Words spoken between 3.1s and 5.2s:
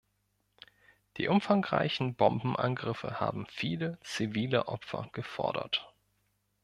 haben viele zivile Opfer